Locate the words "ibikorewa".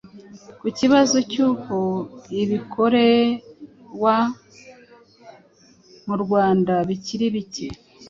2.41-4.17